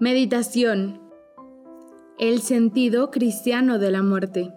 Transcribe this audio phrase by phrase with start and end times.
[0.00, 1.00] Meditación.
[2.20, 4.52] El sentido cristiano de la muerte.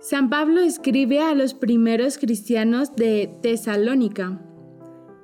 [0.00, 4.40] San Pablo escribe a los primeros cristianos de Tesalónica,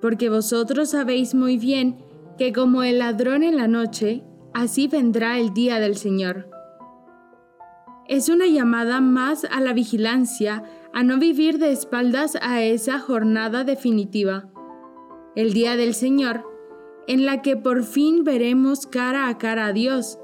[0.00, 1.98] porque vosotros sabéis muy bien
[2.38, 4.22] que como el ladrón en la noche,
[4.54, 6.48] así vendrá el día del Señor.
[8.06, 10.62] Es una llamada más a la vigilancia,
[10.94, 14.48] a no vivir de espaldas a esa jornada definitiva.
[15.34, 16.57] El día del Señor
[17.08, 20.18] en la que por fin veremos cara a cara a Dios.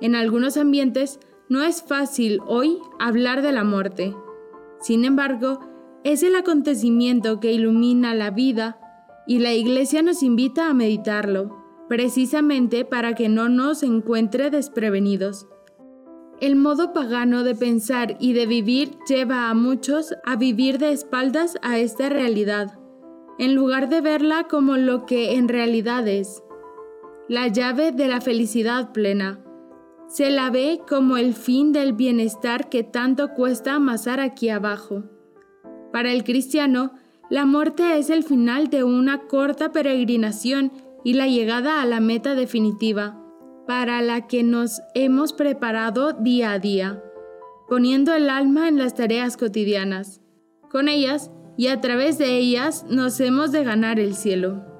[0.00, 4.14] En algunos ambientes no es fácil hoy hablar de la muerte.
[4.80, 5.60] Sin embargo,
[6.02, 8.78] es el acontecimiento que ilumina la vida
[9.26, 15.46] y la Iglesia nos invita a meditarlo, precisamente para que no nos encuentre desprevenidos.
[16.40, 21.56] El modo pagano de pensar y de vivir lleva a muchos a vivir de espaldas
[21.62, 22.83] a esta realidad
[23.38, 26.42] en lugar de verla como lo que en realidad es,
[27.28, 29.40] la llave de la felicidad plena.
[30.06, 35.04] Se la ve como el fin del bienestar que tanto cuesta amasar aquí abajo.
[35.92, 36.92] Para el cristiano,
[37.30, 40.72] la muerte es el final de una corta peregrinación
[41.04, 43.20] y la llegada a la meta definitiva,
[43.66, 47.02] para la que nos hemos preparado día a día,
[47.68, 50.20] poniendo el alma en las tareas cotidianas.
[50.70, 54.73] Con ellas, y a través de ellas nos hemos de ganar el cielo.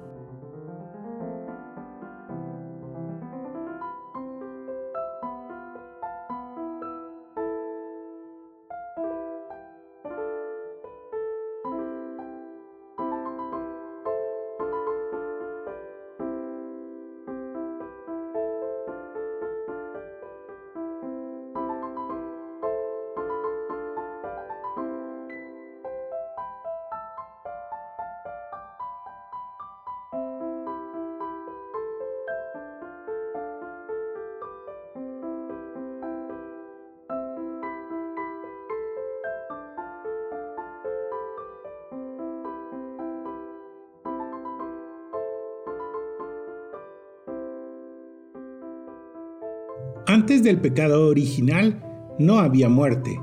[50.07, 51.83] Antes del pecado original
[52.19, 53.19] no había muerte,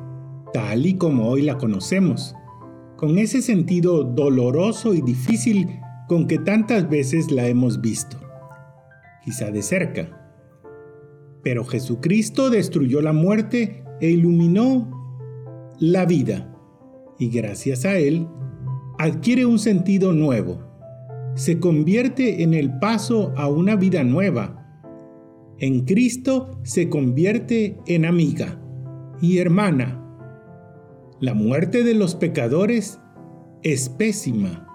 [0.53, 2.35] tal y como hoy la conocemos,
[2.97, 5.79] con ese sentido doloroso y difícil
[6.09, 8.17] con que tantas veces la hemos visto,
[9.25, 10.35] quizá de cerca.
[11.45, 14.91] Pero Jesucristo destruyó la muerte e iluminó
[15.79, 16.53] la vida,
[17.17, 18.27] y gracias a Él
[18.99, 20.61] adquiere un sentido nuevo,
[21.37, 24.62] se convierte en el paso a una vida nueva,
[25.63, 28.61] en Cristo se convierte en amiga
[29.21, 30.05] y hermana.
[31.21, 32.99] La muerte de los pecadores
[33.63, 34.67] es pésima,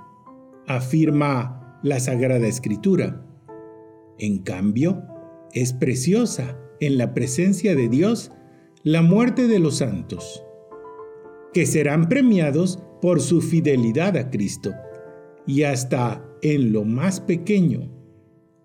[0.66, 3.22] afirma la Sagrada Escritura.
[4.18, 5.04] En cambio,
[5.52, 8.32] es preciosa en la presencia de Dios
[8.84, 10.42] la muerte de los santos,
[11.54, 14.72] que serán premiados por su fidelidad a Cristo
[15.46, 17.92] y hasta en lo más pequeño,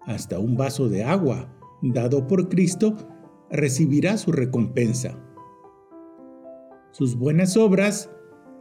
[0.03, 2.97] hasta un vaso de agua dado por Cristo,
[3.51, 5.19] recibirá su recompensa.
[6.93, 8.11] Sus buenas obras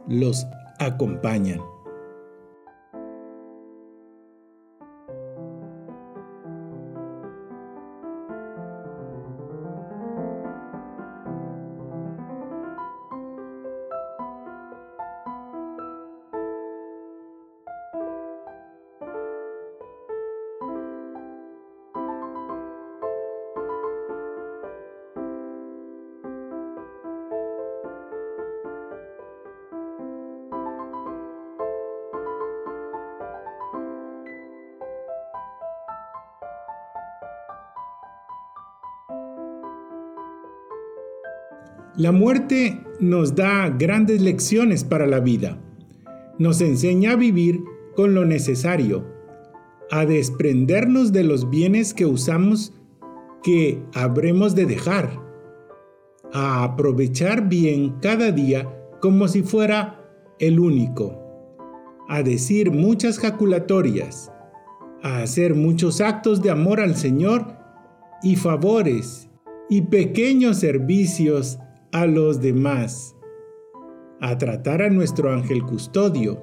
[0.08, 0.46] los
[0.78, 1.60] acompañan.
[41.96, 45.58] La muerte nos da grandes lecciones para la vida.
[46.38, 47.60] Nos enseña a vivir
[47.94, 49.04] con lo necesario,
[49.90, 52.72] a desprendernos de los bienes que usamos
[53.42, 55.20] que habremos de dejar,
[56.32, 60.02] a aprovechar bien cada día como si fuera
[60.38, 61.18] el único,
[62.08, 64.32] a decir muchas jaculatorias,
[65.02, 67.54] a hacer muchos actos de amor al Señor
[68.22, 69.28] y favores
[69.68, 71.58] y pequeños servicios
[71.92, 73.14] a los demás,
[74.20, 76.40] a tratar a nuestro ángel custodio,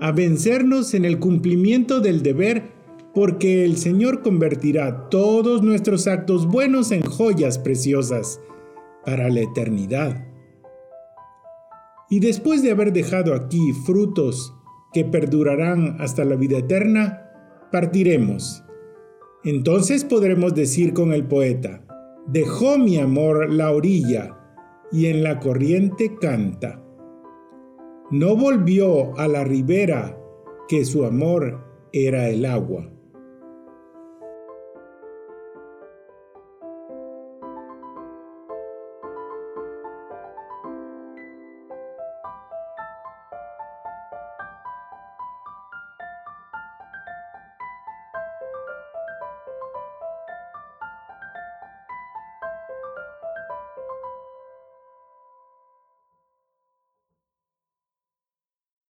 [0.00, 2.70] a vencernos en el cumplimiento del deber,
[3.12, 8.40] porque el Señor convertirá todos nuestros actos buenos en joyas preciosas
[9.04, 10.28] para la eternidad.
[12.08, 14.54] Y después de haber dejado aquí frutos
[14.92, 17.30] que perdurarán hasta la vida eterna,
[17.72, 18.62] partiremos,
[19.44, 21.84] Entonces podremos decir con el poeta,
[22.28, 24.38] dejó mi amor la orilla
[24.92, 26.82] y en la corriente canta.
[28.10, 30.18] No volvió a la ribera
[30.68, 32.91] que su amor era el agua.